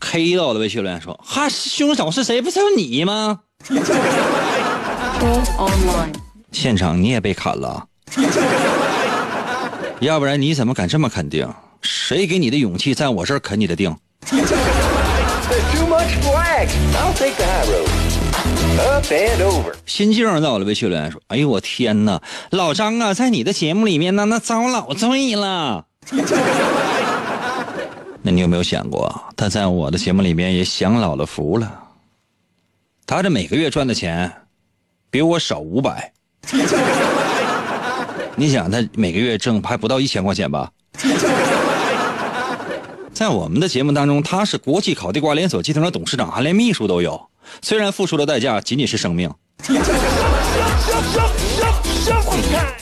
[0.00, 2.40] K 到我的微信留言说：“哈，凶手是谁？
[2.40, 3.40] 不是你吗？”
[6.50, 7.84] 现场你也被砍了，
[10.00, 11.48] 要不然你怎么敢这么肯定？
[11.82, 13.96] 谁给你的勇气在我这儿啃你的腚？
[19.86, 25.86] 心静在我的微信留言说：“哎呦我天哪，老张啊，在你的节目里面呢，那遭老罪了。
[28.22, 31.82] 那你有没有想过，他在我的节目里面也享老了福了？
[33.06, 34.30] 他这每个月赚的钱，
[35.10, 36.12] 比我少五百。
[38.40, 40.70] 你想，他每个月挣还不到一千块钱吧？
[43.12, 47.20] 在我们的节目当中，他是国际烤地瓜连锁集团的董事长，还连秘书都有。
[47.60, 49.30] 虽然付出的代价仅仅是生命。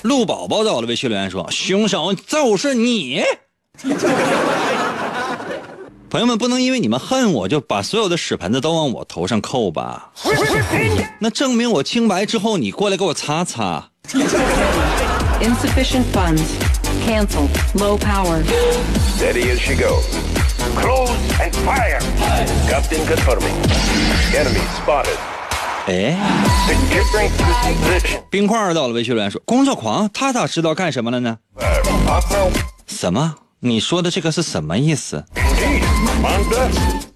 [0.03, 3.25] 陆宝宝到了微信留言说：“凶手就是你。
[6.09, 10.13] ”朋友们，不能因为你们恨我就把所有的屎盆子都往我头上扣吧？
[11.19, 13.91] 那证明我清白之后，你过来给我擦擦。
[15.41, 16.43] Insufficient funds.
[17.07, 17.49] Cancel.
[17.75, 18.43] Low power.
[19.17, 20.05] Steady as she goes.
[20.75, 21.11] Close
[21.41, 22.01] and fire.
[22.69, 23.55] Captain confirming.
[24.35, 25.17] Enemy spotted.
[25.87, 26.19] 哎，
[28.29, 31.39] 冰块到了微信留言说：“工作狂，他咋知道干什么了呢？
[32.87, 33.37] 什么？
[33.61, 35.25] 你说的这个是什么意思？”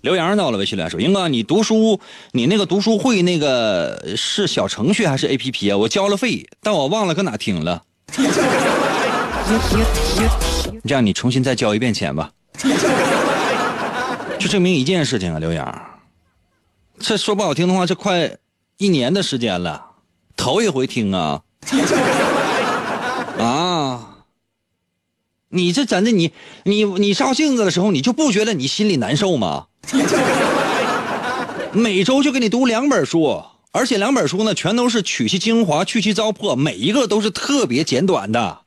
[0.01, 2.01] 刘洋到了微信留言说：“英哥，你读书，
[2.31, 5.77] 你那个读书会那个是小程序还是 A P P 啊？
[5.77, 7.83] 我交了费，但我忘了搁哪听了。
[10.85, 12.31] 这样你重新再交一遍钱吧。
[14.39, 15.83] 就证明一件事情啊，刘洋，
[16.99, 18.37] 这说不好听的话，这快
[18.77, 19.87] 一年的时间了，
[20.37, 21.43] 头一回听啊
[23.39, 24.09] 啊！
[25.49, 26.33] 你这真的你
[26.65, 29.67] 你你照镜子的时候，你就不觉得你心里难受吗？
[31.73, 38.61] 每周就给你读两本书，而且两本书呢，全都是取其精华，去其糟粕，每一个都是特别简短的，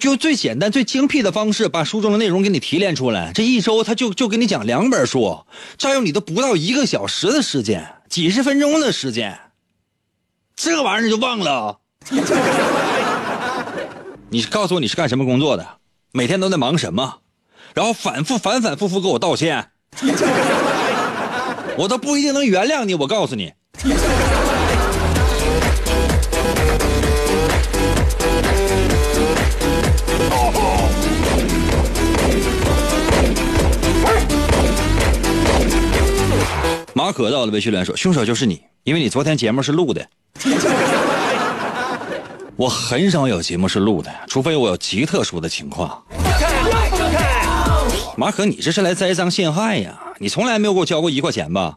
[0.00, 3.32] 就最简单、最精辟的方式，把书中的内容给你提炼出来。
[3.32, 5.44] 这一周他就就给你讲两本书，
[5.78, 9.38] 占用你都不到一个小时的时间，几十分钟的时间，
[10.56, 11.78] 这玩意儿就忘了？
[14.28, 15.64] 你告诉我你是干什么工作的？
[16.10, 17.18] 每天都在忙什么？
[17.74, 19.70] 然后反复、反反复复给我道歉。
[21.78, 23.52] 我都不一定能原谅你，我告诉你。
[36.92, 40.06] 马可到了微信来说凶手就是你因为你昨天节目是录的。
[42.56, 46.02] 我很少有节目是录的除非我有极特殊的情况。
[48.14, 49.98] 马可你这是来栽赃陷害呀？
[50.18, 51.76] 你从来没有给我交过一块钱吧？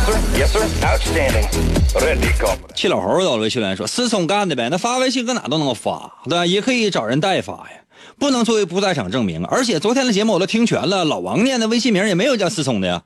[0.00, 0.16] Yes, sir.
[0.38, 0.64] Yes, sir.
[0.82, 1.46] Outstanding.
[1.94, 2.72] Ready, copy.
[2.74, 6.46] 气老猴到了微信留言说：“思聪干的呗，那发微信搁哪都能发，对吧？
[6.46, 7.82] 也可以找人代发呀，
[8.18, 9.44] 不能作为不在场证明。
[9.46, 13.02] 而且昨天的节目我都听全了，老王念的微信名也没有叫思聪的呀。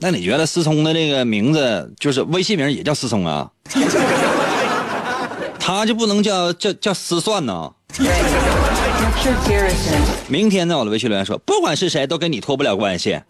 [0.00, 3.48] 那你觉得思聪的这个名字就是微信名也叫思聪啊？
[5.60, 7.70] 他就不能叫叫叫思算呢？
[10.28, 13.20] 明天呢，我的微信留言说，不管是谁都跟你脱不了关系。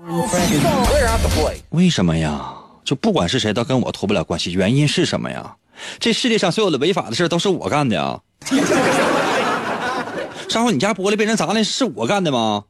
[1.70, 2.53] 为什么呀？
[2.84, 5.55] 就不管是谁都跟我脱不了关系，原因是什么呀？
[5.99, 8.20] 这世界上所有的违法的事都是我干的啊！
[10.49, 12.64] 上回你家玻璃被人砸了是我干的吗？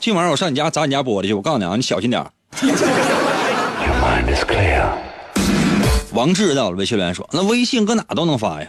[0.00, 2.24] 今晚上我上你家砸你家玻璃去，我告诉你啊，你小心点.
[6.12, 8.68] 王志在我的微信留言说：“那微信搁哪都能发呀。”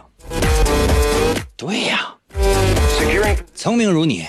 [1.65, 2.13] 对呀，
[3.55, 4.25] 聪明如你。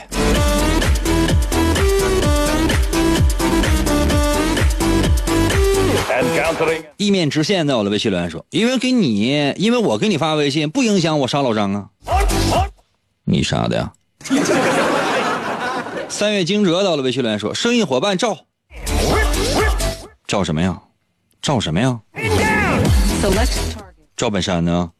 [6.96, 11.86] 意面直线在我的微信留言说：“因为给你，因为我给你发微信，不影响我杀老张啊。
[13.24, 13.92] 你杀的呀？”
[16.08, 18.38] 三月惊蛰到了微信留言说：“生意伙伴赵，
[20.28, 20.80] 赵什么呀？
[21.42, 21.98] 赵什么呀？
[24.16, 24.92] 赵本山呢？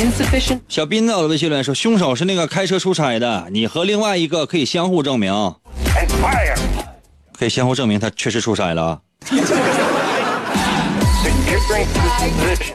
[0.00, 0.60] Insufficient.
[0.66, 5.30] 小斌到了微信留言说：凶手是那个开车出差的，你和另外一个可以相互证明，
[7.38, 9.02] 可以相互证明他确实出差了。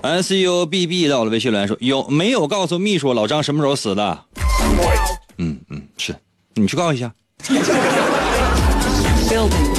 [0.03, 4.19] S U B B 到了微信留言说：有没有告诉秘书老张什么时候死的？
[5.37, 6.15] 嗯嗯，是，
[6.53, 7.11] 你去告一下。
[9.27, 9.73] Building.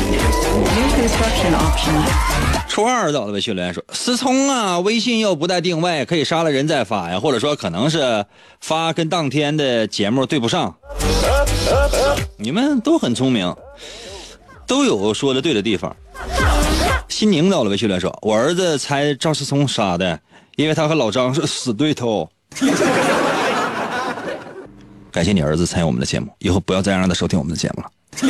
[0.74, 2.55] New construction options.
[2.76, 8.26] 初二到了微信留言说：“思聪啊，微信又不带定位，可以杀了人再发呀，或者说可能是
[8.60, 10.76] 发跟当天的节目对不上。
[12.36, 13.56] 你们都很聪明，
[14.66, 15.96] 都有说的对的地方。”
[17.08, 20.20] 新宁到了微信留言说：“我儿子猜赵思聪杀的，
[20.56, 22.28] 因为他和老张是死对头。
[25.10, 27.88] ”感谢你儿子参与我们的节目，以后不要再让他收听我们的节目了。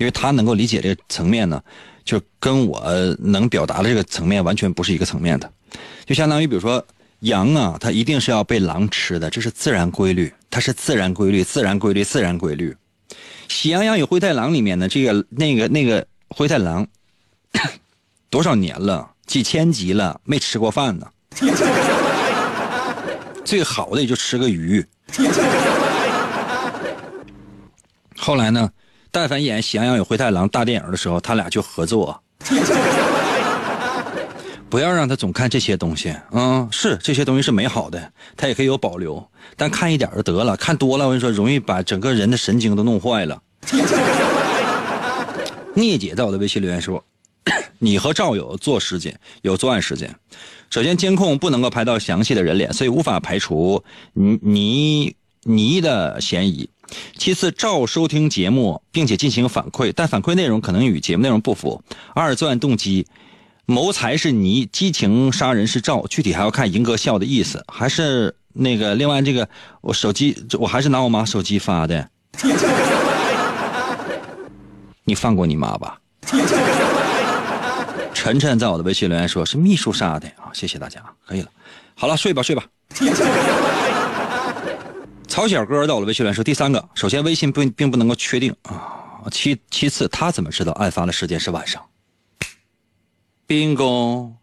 [0.00, 1.60] 因为他能够理解这个层面呢，
[2.08, 2.82] 就跟我
[3.18, 5.52] 能表达的这个层面完全不是一个层面的，
[6.06, 6.82] 就相当于比如说
[7.18, 12.74] 羊啊，它一定是要被狼吃的，这是自然规律，它是自然规律，自然规律，自然规律。
[13.46, 16.86] 《喜羊羊与灰太狼》里面呢，这个那个那个灰太狼
[18.30, 21.06] 多少年了，几千集了，没吃过饭呢。
[23.44, 24.82] 最好的也就吃个鱼。
[28.16, 28.70] 后来呢，
[29.10, 32.20] 但凡演《喜羊羊与灰太狼》大电影的时候，他俩就合作。
[34.70, 43.40] 不要让他总看这些东西，嗯，是这些东西是美好的，他也可以有保留，但看一点就得了，看多了我跟你说，容易把整个人的神经都弄坏了。
[45.72, 47.02] 聂姐在我的微信留言说
[47.78, 50.14] ：“你和赵有做时间，有作案时间。
[50.68, 53.82] 首先，监控不能够拍到详细的人脸，所以无法排除
[54.12, 56.68] 你你你的嫌疑。
[57.16, 61.82] 其次，赵收听节目并且进行反馈，但反馈内容可能与节目内容不符。
[62.14, 63.06] 二，作案动机，
[63.66, 67.64] 谋财是你，激情杀人是赵，具体还要看银哥笑的意思。
[67.68, 69.48] 还是那个，另外这个
[69.80, 72.08] 我手机，我还是拿我妈手机发的。
[75.04, 75.98] 你放过你妈吧。
[78.12, 81.48] 晨晨在我的微信留言说是秘书杀的啊，谢谢大家，可以了，
[81.94, 82.64] 好了，睡吧睡吧。
[85.38, 91.88] 曹小哥在我的微信留言说第三个，首先微信并并不能够确定啊，其其次他怎么知道案发的时间是晚上
[93.46, 94.36] 兵工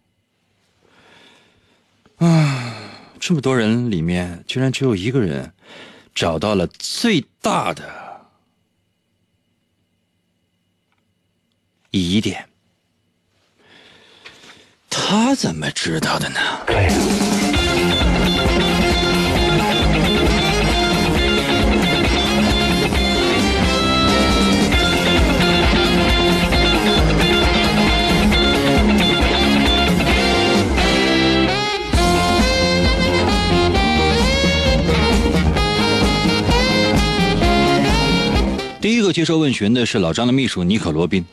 [2.16, 2.74] 啊，
[3.20, 5.54] 这么多人里面居然只有一个人
[6.14, 7.84] 找到了最大的
[11.92, 12.48] 疑点。
[14.90, 16.40] 他怎么知道的呢？
[39.06, 41.24] 个接受问询的是老张的秘书尼可罗宾。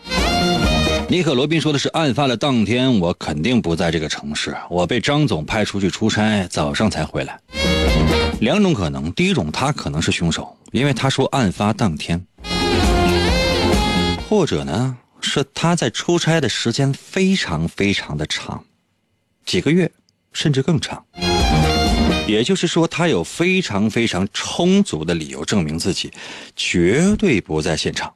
[1.09, 7.39] 尼可罗宾说的是，案发的当天我肯定不在这个城市，我被张总派出去出差，早上才回来。
[8.41, 12.25] 两种可能，第一种他可能是凶手，因为他说案发当天，
[14.29, 18.65] 或者呢是他在出差的时间非常非常的长，
[19.45, 19.91] 几个月
[20.33, 21.05] 甚至更长。
[22.27, 26.11] 也就是说，他有非常非常充足的理由证明自己
[26.57, 28.13] 绝对不在现场。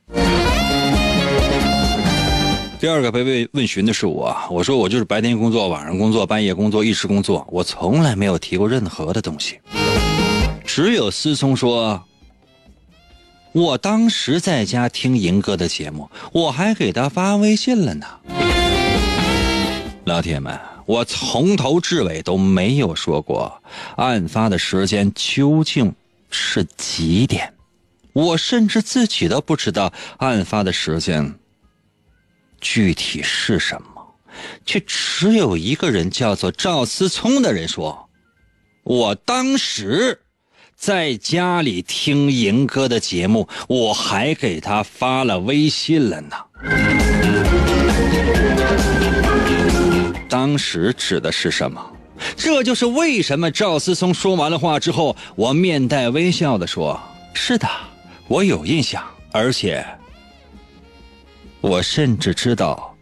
[2.78, 9.58] 第二个被问问询的是我，我说我就是白天工作，晚上工作，半夜工作，一直工作，我从来没有提过任何的东西。
[10.64, 12.04] 只有思聪说，
[13.52, 18.06] 我当时在家听银哥的节目，我还给他发微信了呢。
[20.04, 20.56] 老铁们，
[20.86, 23.62] 我从头至尾都没有说过
[23.96, 25.94] 案发的时间究竟
[26.30, 27.52] 是几点，
[28.12, 31.34] 我甚至自己都不知道案发的时间
[32.60, 34.14] 具体是什么，
[34.64, 38.08] 却只有一个人叫做赵思聪的人说，
[38.84, 40.20] 我当时
[40.76, 46.36] 在家里听银哥的节目，我还给他发了微信了呢。
[50.28, 51.84] 当时指的是什么？
[52.34, 56.98] 这就是为什么赵思聪说完了话之后，我面带微笑的说
[57.34, 57.68] ：“是的，
[58.26, 59.84] 我有印象，而且
[61.60, 62.96] 我甚至知道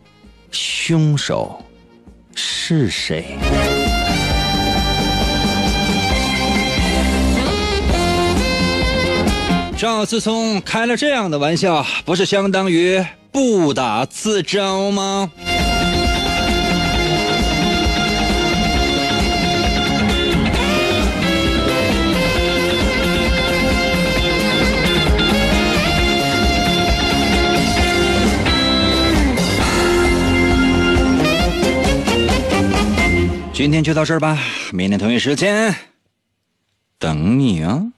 [0.50, 1.64] 凶手
[2.34, 3.38] 是谁。”
[9.76, 15.30] 赵思聪开了这样的玩笑，不是相当于不打自招吗？
[33.54, 34.36] 今天就到这儿吧，
[34.72, 35.72] 明天同一时间
[36.98, 37.93] 等你啊。